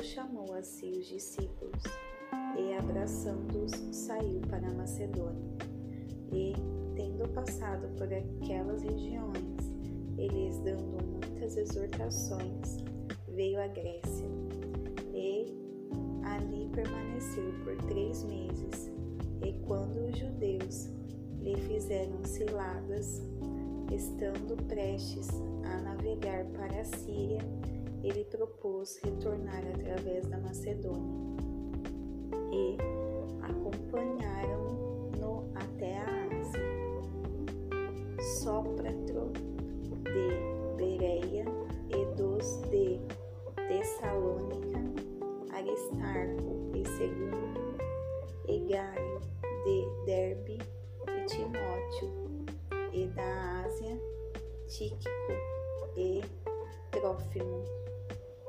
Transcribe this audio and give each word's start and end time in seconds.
Paulo 0.00 0.02
chamou 0.02 0.54
a 0.54 0.62
si 0.62 0.86
os 0.92 1.06
discípulos 1.06 1.82
e, 2.56 2.72
abraçando-os, 2.72 3.72
saiu 3.94 4.40
para 4.48 4.66
a 4.66 4.72
Macedônia. 4.72 5.58
E, 6.32 6.54
tendo 6.96 7.28
passado 7.34 7.86
por 7.98 8.08
aquelas 8.10 8.82
regiões, 8.82 9.58
eles 10.16 10.58
dando 10.60 11.04
muitas 11.04 11.54
exortações, 11.56 12.78
veio 13.28 13.60
à 13.60 13.66
Grécia 13.66 14.26
e 15.12 15.54
ali 16.24 16.70
permaneceu 16.70 17.52
por 17.62 17.76
três 17.88 18.24
meses. 18.24 18.90
E 19.42 19.52
quando 19.66 20.06
os 20.06 20.16
judeus 20.16 20.88
lhe 21.42 21.56
fizeram 21.68 22.24
ciladas, 22.24 23.20
estando 23.90 24.56
prestes 24.68 25.28
a 25.64 25.80
navegar 25.80 26.44
para 26.46 26.80
a 26.80 26.84
Síria, 26.84 27.40
ele 28.02 28.24
propôs 28.24 28.98
retornar 29.04 29.62
através 29.74 30.26
da 30.26 30.38
Macedônia 30.38 31.20
e 32.52 32.78
acompanharam-no 33.42 35.44
até 35.54 35.98
a 35.98 36.06
Ásia. 36.40 36.80
Sópratro 38.42 39.30
de 40.04 40.30
Bereia 40.76 41.44
e 41.90 42.06
dos 42.16 42.56
de 42.70 42.98
Tessalônica, 43.68 44.80
Aristarco 45.52 46.70
e 46.74 46.82
Segundo, 46.96 47.60
e 48.48 48.60
de 48.60 48.76
Derbe 50.06 50.58
e 51.06 51.26
Timóteo, 51.26 52.08
e 52.92 53.06
da 53.08 53.49
Tíquico 54.70 55.32
e 55.96 56.22
Trófimo. 56.92 57.64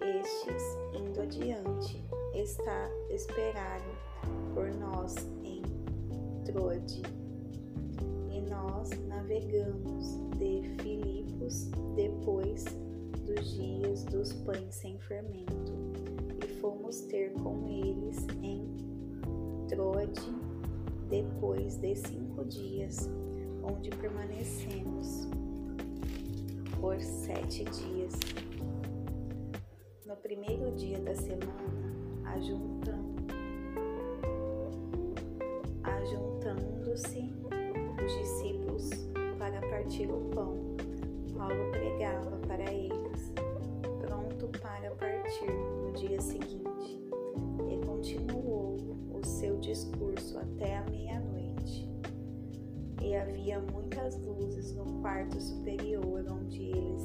Estes, 0.00 0.62
indo 0.94 1.20
adiante, 1.20 2.00
está, 2.32 2.88
esperaram 3.10 3.92
por 4.54 4.72
nós 4.74 5.16
em 5.42 5.60
Troade. 6.44 7.02
E 8.30 8.40
nós 8.42 8.90
navegamos 9.08 10.16
de 10.38 10.62
Filipos 10.80 11.64
depois 11.96 12.64
dos 13.26 13.56
dias 13.56 14.04
dos 14.04 14.32
pães 14.44 14.72
sem 14.72 14.96
fermento, 15.00 15.72
e 16.44 16.60
fomos 16.60 17.00
ter 17.02 17.32
com 17.32 17.66
eles 17.66 18.24
em 18.40 18.64
Troade 19.68 20.32
depois 21.10 21.76
de 21.78 21.96
cinco 21.96 22.44
dias, 22.44 23.10
onde 23.64 23.90
permanecemos 23.90 25.28
por 26.84 27.00
sete 27.00 27.64
dias. 27.64 28.12
No 30.04 30.14
primeiro 30.16 30.70
dia 30.72 31.00
da 31.00 31.14
semana, 31.14 31.94
ajuntando-se 35.86 37.32
os 38.04 38.18
discípulos 38.18 38.90
para 39.38 39.62
partir 39.62 40.10
o 40.10 40.28
pão, 40.34 40.76
Paulo 41.34 41.70
pregava 41.70 42.36
para 42.46 42.70
eles, 42.70 43.32
pronto 44.02 44.48
para 44.60 44.90
partir 44.90 45.50
no 45.50 45.90
dia 45.92 46.20
seguinte, 46.20 46.73
E 53.14 53.16
havia 53.16 53.60
muitas 53.60 54.18
luzes 54.26 54.74
no 54.74 55.00
quarto 55.00 55.40
superior 55.40 56.26
onde 56.28 56.62
eles 56.62 57.02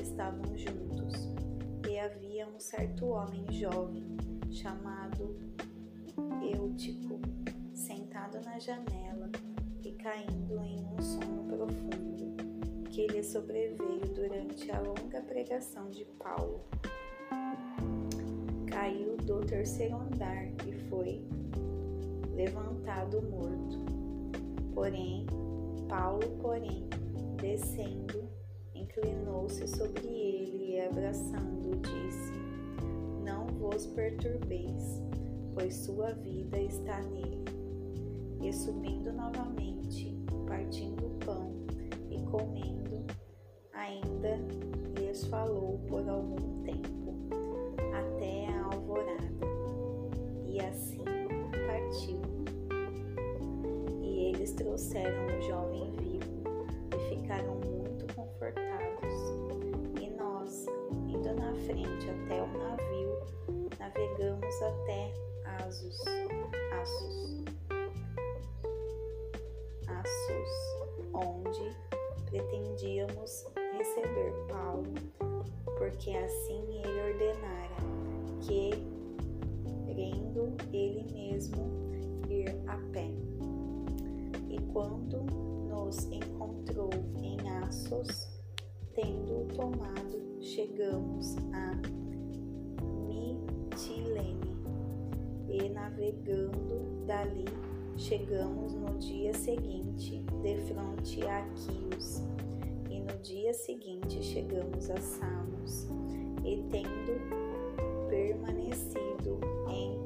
estavam 0.00 0.56
juntos 0.56 1.34
havia 2.04 2.46
um 2.46 2.60
certo 2.60 3.06
homem 3.06 3.46
jovem 3.50 4.04
chamado 4.50 5.36
Eutico, 6.42 7.18
sentado 7.72 8.38
na 8.44 8.58
janela 8.58 9.30
e 9.82 9.92
caindo 9.92 10.62
em 10.62 10.84
um 10.84 11.00
sono 11.00 11.44
profundo, 11.44 12.36
que 12.90 13.06
lhe 13.06 13.22
sobreveio 13.22 14.06
durante 14.14 14.70
a 14.70 14.80
longa 14.80 15.22
pregação 15.22 15.88
de 15.88 16.04
Paulo. 16.04 16.60
Caiu 18.70 19.16
do 19.16 19.40
terceiro 19.46 19.96
andar 19.96 20.46
e 20.66 20.72
foi 20.90 21.24
levantado 22.34 23.22
morto. 23.22 23.93
Porém, 24.74 25.26
Paulo, 25.88 26.28
porém, 26.42 26.88
descendo, 27.40 28.28
inclinou-se 28.74 29.66
sobre 29.68 30.06
ele 30.08 30.72
e 30.72 30.80
abraçando, 30.80 31.80
disse: 31.80 32.32
Não 33.24 33.46
vos 33.46 33.86
perturbeis, 33.86 35.00
pois 35.54 35.74
sua 35.76 36.12
vida 36.14 36.58
está 36.58 37.00
nele. 37.02 37.44
E 38.42 38.52
subindo 38.52 39.12
novamente, 39.12 40.18
partindo 40.46 41.06
o 41.06 41.18
pão 41.24 41.52
e 42.10 42.20
comendo, 42.24 43.06
ainda 43.72 44.36
lhes 44.98 45.24
falou 45.26 45.78
por 45.88 46.06
algum 46.08 46.62
tempo, 46.62 46.93
trouxeram 54.74 55.26
o 55.26 55.42
jovem 55.42 55.88
vivo 55.92 56.42
e 56.96 57.08
ficaram 57.08 57.54
muito 57.54 58.12
confortados. 58.12 59.14
E 60.00 60.10
nós, 60.10 60.66
indo 61.06 61.32
na 61.32 61.54
frente 61.64 62.10
até 62.10 62.42
o 62.42 62.48
navio, 62.58 63.70
navegamos 63.78 64.62
até 64.62 65.12
Asos, 65.64 66.00
Assos, 66.82 67.44
Assos, 69.86 71.14
onde 71.14 71.76
pretendíamos 72.28 73.46
receber 73.78 74.32
Paulo, 74.48 74.92
porque 75.78 76.10
assim 76.16 76.82
ele 76.82 77.12
ordenara 77.12 77.76
que, 78.40 78.70
querendo 79.86 80.56
ele 80.72 81.04
mesmo 81.12 81.70
ir 82.28 82.48
a 82.66 82.76
pé. 82.92 83.23
Quando 84.74 85.22
nos 85.68 86.04
encontrou 86.06 86.90
em 87.22 87.38
Assos, 87.62 88.28
tendo 88.92 89.46
tomado, 89.54 90.20
chegamos 90.40 91.36
a 91.52 91.80
Mitilene 93.06 94.40
e 95.48 95.68
navegando 95.68 97.04
dali, 97.06 97.44
chegamos 97.96 98.74
no 98.74 98.98
dia 98.98 99.32
seguinte 99.32 100.24
de 100.42 100.56
fronte 100.62 101.24
a 101.24 101.42
Quios 101.54 102.24
e 102.90 102.98
no 102.98 103.16
dia 103.22 103.54
seguinte 103.54 104.20
chegamos 104.24 104.90
a 104.90 104.96
Samos. 104.96 105.86
E 106.44 106.64
tendo 106.68 107.20
permanecido 108.08 109.38
em 109.68 110.00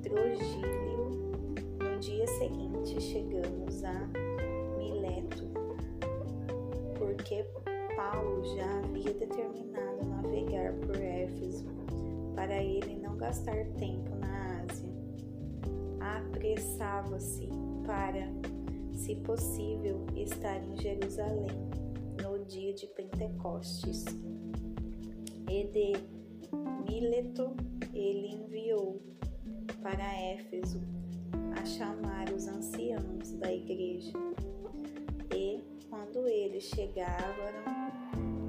Trogílio, 0.00 1.34
no 1.78 2.00
dia 2.00 2.26
seguinte 2.26 2.73
chegamos 2.86 3.82
a 3.82 4.10
Mileto, 4.76 5.48
porque 6.98 7.42
Paulo 7.96 8.44
já 8.54 8.78
havia 8.80 9.14
determinado 9.14 10.04
navegar 10.06 10.74
por 10.74 10.96
Éfeso 10.96 11.64
para 12.34 12.62
ele 12.62 12.96
não 12.96 13.16
gastar 13.16 13.64
tempo 13.78 14.14
na 14.16 14.60
Ásia. 14.62 14.92
Apressava-se 15.98 17.48
para, 17.86 18.28
se 18.92 19.16
possível, 19.16 20.04
estar 20.14 20.62
em 20.62 20.76
Jerusalém 20.76 21.70
no 22.22 22.44
dia 22.44 22.74
de 22.74 22.86
Pentecostes. 22.88 24.04
E 25.48 25.64
de 25.64 25.92
Mileto 26.86 27.56
ele 27.94 28.34
enviou 28.34 29.00
para 29.82 30.04
Éfeso 30.20 30.80
a 31.64 31.66
chamar 31.66 32.30
os 32.30 32.46
anciãos 32.46 33.32
da 33.38 33.50
igreja. 33.50 34.12
E, 35.34 35.64
quando 35.88 36.28
eles 36.28 36.64
chegaram, 36.64 37.24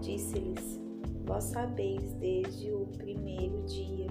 Disse-lhes: 0.00 0.80
Vós 1.24 1.44
sabeis 1.44 2.12
desde 2.14 2.72
o 2.72 2.86
primeiro 2.98 3.62
dia 3.66 4.08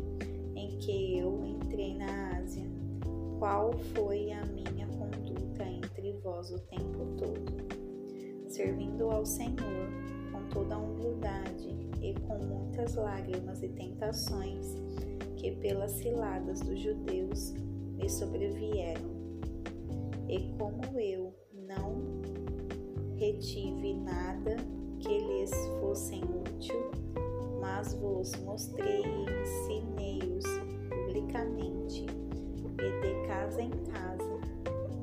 em 0.55 0.77
que 0.77 1.17
eu 1.19 1.45
entrei 1.45 1.95
na 1.97 2.37
Ásia, 2.37 2.65
qual 3.39 3.73
foi 3.93 4.31
a 4.31 4.45
minha 4.45 4.87
conduta 4.87 5.65
entre 5.65 6.13
vós 6.23 6.51
o 6.51 6.59
tempo 6.59 7.05
todo, 7.17 8.47
servindo 8.47 9.11
ao 9.11 9.25
Senhor 9.25 9.89
com 10.31 10.47
toda 10.49 10.75
a 10.75 10.79
humildade 10.79 11.77
e 12.01 12.13
com 12.21 12.39
muitas 12.39 12.95
lágrimas 12.95 13.61
e 13.61 13.67
tentações 13.67 14.75
que 15.35 15.51
pelas 15.57 15.91
ciladas 15.91 16.61
dos 16.61 16.79
judeus 16.79 17.53
me 18.03 18.09
sobrevieram. 18.09 19.13
E 20.27 20.53
como 20.57 20.99
eu 20.99 21.33
não 21.53 22.21
retive 23.15 23.93
nada 23.93 24.57
que 24.99 25.19
lhes 25.19 25.51
fossem 25.79 26.21
útil, 26.21 26.91
mas 27.61 27.93
vos 27.93 28.35
mostrei 28.43 29.03
e 29.03 29.41
ensinei-os 29.41 30.45
publicamente 30.89 32.05
e 32.05 33.01
de 33.01 33.27
casa 33.27 33.61
em 33.61 33.71
casa, 33.71 34.39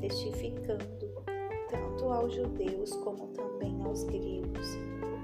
testificando 0.01 1.09
tanto 1.71 2.05
aos 2.13 2.35
judeus 2.35 2.93
como 2.97 3.29
também 3.29 3.81
aos 3.83 4.05
gregos 4.05 4.77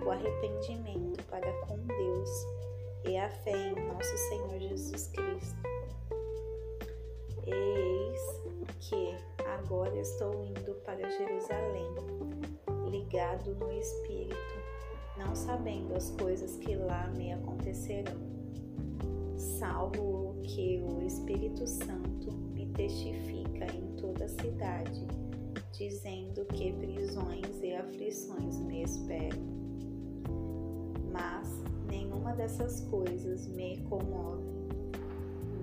o 0.02 0.10
arrependimento 0.10 1.22
para 1.24 1.52
com 1.66 1.76
Deus 1.78 2.30
e 3.04 3.18
a 3.18 3.28
fé 3.28 3.72
em 3.72 3.86
nosso 3.88 4.16
Senhor 4.28 4.60
Jesus 4.60 5.08
Cristo. 5.08 5.75
Eis 7.46 8.42
que 8.80 9.16
agora 9.46 9.96
estou 9.96 10.42
indo 10.42 10.74
para 10.84 11.08
Jerusalém, 11.08 11.86
ligado 12.90 13.54
no 13.54 13.70
Espírito, 13.70 14.36
não 15.16 15.32
sabendo 15.36 15.94
as 15.94 16.10
coisas 16.10 16.56
que 16.56 16.74
lá 16.74 17.06
me 17.16 17.32
acontecerão, 17.32 18.20
salvo 19.36 20.30
o 20.30 20.42
que 20.42 20.82
o 20.82 21.00
Espírito 21.06 21.68
Santo 21.68 22.32
me 22.32 22.66
testifica 22.66 23.66
em 23.72 23.94
toda 23.96 24.24
a 24.24 24.28
cidade, 24.28 25.06
dizendo 25.72 26.44
que 26.46 26.72
prisões 26.72 27.62
e 27.62 27.74
aflições 27.76 28.58
me 28.58 28.82
esperam. 28.82 29.38
Mas 31.12 31.48
nenhuma 31.88 32.32
dessas 32.34 32.80
coisas 32.90 33.46
me 33.46 33.78
comove, 33.82 34.42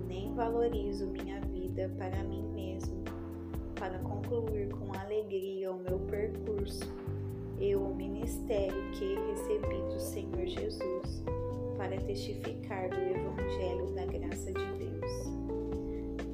nem 0.08 0.34
valorizo 0.34 1.06
minha 1.08 1.40
vida 1.42 1.53
para 1.74 2.22
mim 2.22 2.46
mesmo, 2.54 3.02
para 3.74 3.98
concluir 3.98 4.68
com 4.68 4.92
alegria 4.96 5.72
o 5.72 5.78
meu 5.78 5.98
percurso 5.98 6.84
e 7.58 7.74
o 7.74 7.94
ministério 7.94 8.90
que 8.92 9.16
recebi 9.30 9.82
do 9.92 10.00
Senhor 10.00 10.46
Jesus, 10.46 11.24
para 11.76 11.96
testificar 12.00 12.88
do 12.90 13.00
Evangelho 13.00 13.86
da 13.94 14.06
graça 14.06 14.52
de 14.52 14.72
Deus. 14.78 15.12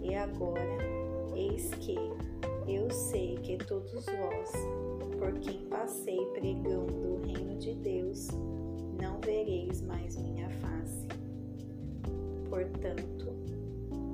E 0.02 0.14
agora, 0.14 0.78
eis 1.34 1.70
que 1.80 1.96
eu 2.68 2.90
sei 2.90 3.36
que 3.36 3.56
todos 3.56 4.04
vós, 4.06 4.52
por 5.18 5.32
quem 5.40 5.64
passei 5.66 6.24
pregando 6.34 7.14
o 7.14 7.22
reino 7.26 7.56
de 7.58 7.74
Deus, 7.74 8.28
não 9.00 9.18
vereis 9.20 9.80
mais 9.82 10.16
minha 10.16 10.48
face. 10.50 11.06
Portanto, 12.48 13.32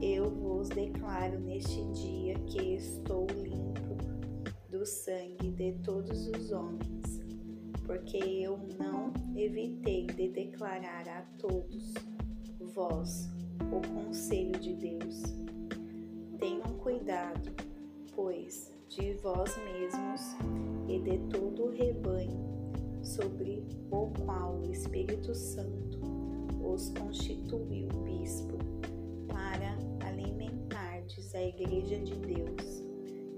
eu 0.00 0.30
vos 0.30 0.68
declaro 0.68 1.40
neste 1.40 1.82
dia 1.92 2.34
que 2.46 2.74
estou 2.74 3.26
limpo 3.34 3.96
do 4.68 4.84
sangue 4.84 5.50
de 5.52 5.72
todos 5.82 6.28
os 6.28 6.52
homens, 6.52 7.20
porque 7.86 8.18
eu 8.18 8.58
não 8.78 9.12
evitei 9.34 10.06
de 10.06 10.28
declarar 10.28 11.08
a 11.08 11.22
todos 11.38 11.94
vós 12.60 13.30
o 13.72 14.04
conselho 14.04 14.52
de 14.60 14.74
Deus. 14.74 15.22
Tenham 16.38 16.74
cuidado, 16.78 17.50
pois, 18.14 18.70
de 18.88 19.14
vós 19.14 19.50
mesmos 19.64 20.36
e 20.88 20.98
de 20.98 21.18
todo 21.30 21.64
o 21.64 21.70
rebanho 21.70 22.46
sobre 23.02 23.64
o 23.90 24.10
qual 24.24 24.58
o 24.58 24.70
Espírito 24.70 25.34
Santo 25.34 26.00
os 26.62 26.90
constituiu 26.90 27.88
bispo 28.04 28.65
alimentardes 31.26 31.34
a 31.34 31.42
Igreja 31.42 31.98
de 31.98 32.14
Deus, 32.14 32.84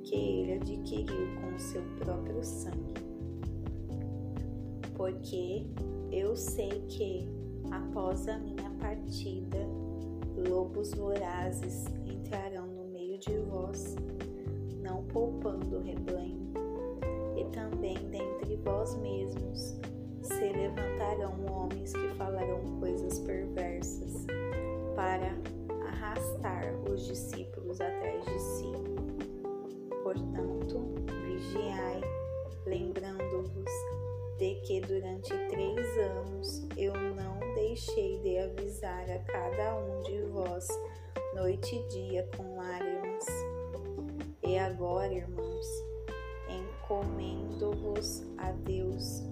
que 0.05 0.15
ele 0.15 0.53
adquiriu 0.55 1.41
com 1.41 1.59
seu 1.59 1.83
próprio 1.99 2.43
sangue. 2.43 2.95
Porque 4.95 5.67
eu 6.11 6.37
sei 6.37 6.85
que, 6.89 7.29
após 7.71 8.29
a 8.29 8.39
minha 8.39 8.71
partida, 8.81 9.59
lobos 10.49 10.93
vorazes 10.95 11.85
entrarão 12.07 12.67
no 12.67 12.89
meio 12.89 13.19
de 13.19 13.39
vós, 13.39 13.97
não 14.83 15.05
poupando 15.05 15.79
o 15.79 15.83
rebanho 15.83 16.53
e 17.37 17.45
também 17.53 17.97
dentre 18.11 18.57
vós 18.57 18.97
mesmos 18.97 19.79
se 20.23 20.53
levantarão 20.53 21.35
homens 21.47 21.93
que 21.93 22.09
falarão 22.17 22.61
coisas 22.81 23.21
perversas 23.21 24.27
para 24.95 25.33
arrastar 26.09 26.75
os 26.91 27.07
discípulos 27.07 27.81
atrás 27.81 28.25
de 28.25 28.41
si. 28.41 28.73
Portanto, 30.03 30.95
vigiai, 31.27 32.01
lembrando-vos 32.65 33.71
de 34.39 34.55
que 34.63 34.81
durante 34.81 35.31
três 35.49 35.99
anos 35.99 36.67
eu 36.77 36.93
não 36.95 37.39
deixei 37.55 38.19
de 38.21 38.39
avisar 38.39 39.05
a 39.11 39.19
cada 39.21 39.77
um 39.77 40.03
de 40.03 40.23
vós, 40.31 40.67
noite 41.35 41.77
e 41.77 41.89
dia, 41.89 42.29
com 42.37 42.57
lágrimas. 42.57 43.27
E 44.43 44.57
agora, 44.57 45.13
irmãos, 45.13 45.67
encomendo-vos 46.49 48.25
a 48.39 48.53
Deus 48.53 49.25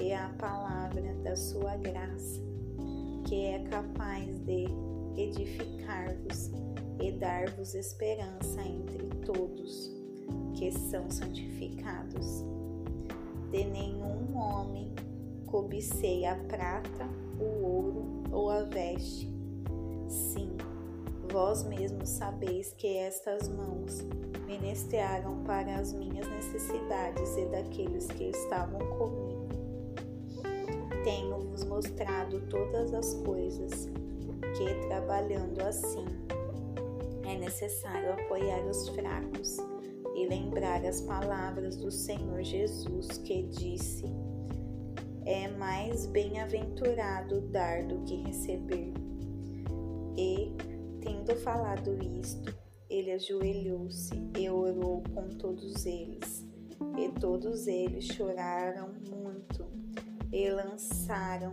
e 0.00 0.12
à 0.12 0.28
palavra 0.38 1.14
da 1.24 1.34
sua 1.34 1.76
graça, 1.76 2.40
que 3.26 3.46
é 3.46 3.64
capaz 3.64 4.38
de 4.40 4.91
edificar-vos 5.16 6.50
e 7.00 7.12
dar-vos 7.12 7.74
esperança 7.74 8.62
entre 8.62 9.06
todos 9.24 9.90
que 10.54 10.70
são 10.70 11.10
santificados. 11.10 12.44
De 13.50 13.64
nenhum 13.64 14.36
homem 14.36 14.94
cobicei 15.46 16.24
a 16.24 16.36
prata, 16.36 17.08
o 17.38 17.64
ouro 17.64 18.22
ou 18.30 18.50
a 18.50 18.62
veste. 18.62 19.28
Sim, 20.08 20.56
vós 21.30 21.64
mesmos 21.64 22.08
sabeis 22.08 22.72
que 22.72 22.96
estas 22.96 23.48
mãos 23.48 24.00
ministraram 24.46 25.42
para 25.44 25.76
as 25.76 25.92
minhas 25.92 26.28
necessidades 26.28 27.36
e 27.36 27.46
daqueles 27.46 28.06
que 28.06 28.24
estavam 28.24 28.80
comigo. 28.96 29.48
Tenho-vos 31.04 31.64
mostrado 31.64 32.40
todas 32.48 32.94
as 32.94 33.14
coisas 33.14 33.88
que, 34.56 34.86
trabalhando 34.86 35.60
assim, 35.62 36.04
é 37.24 37.36
necessário 37.38 38.12
apoiar 38.12 38.64
os 38.66 38.88
fracos 38.90 39.56
e 40.14 40.26
lembrar 40.26 40.84
as 40.84 41.00
palavras 41.00 41.76
do 41.76 41.90
Senhor 41.90 42.42
Jesus 42.42 43.18
que 43.18 43.44
disse: 43.44 44.04
É 45.24 45.48
mais 45.48 46.06
bem-aventurado 46.06 47.40
dar 47.48 47.84
do 47.84 48.00
que 48.04 48.16
receber. 48.22 48.92
E, 50.16 50.52
tendo 51.00 51.34
falado 51.36 51.98
isto, 52.20 52.54
ele 52.90 53.12
ajoelhou-se 53.12 54.12
e 54.38 54.50
orou 54.50 55.02
com 55.14 55.28
todos 55.28 55.86
eles. 55.86 56.46
E 56.98 57.08
todos 57.18 57.66
eles 57.66 58.04
choraram 58.04 58.90
muito 59.08 59.64
e 60.32 60.50
lançaram 60.50 61.52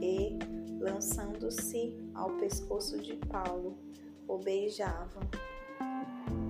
e, 0.00 0.38
lançando-se 0.78 1.94
ao 2.14 2.30
pescoço 2.36 2.98
de 2.98 3.16
Paulo, 3.16 3.76
o 4.26 4.38
beijavam, 4.38 5.22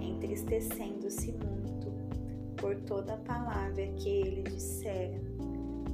entristecendo-se 0.01 1.33
muito 1.33 1.93
por 2.57 2.77
toda 2.83 3.15
a 3.15 3.19
palavra 3.19 3.85
que 3.97 4.09
ele 4.09 4.43
dissera, 4.43 5.21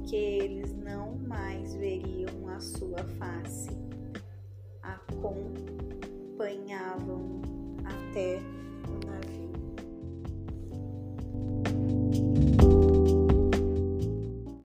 que 0.05 0.15
eles 0.15 0.71
não 0.73 1.15
mais 1.27 1.73
veriam 1.75 2.47
a 2.49 2.59
sua 2.59 3.03
face. 3.17 3.69
Acompanhavam 4.81 7.41
até 7.83 8.39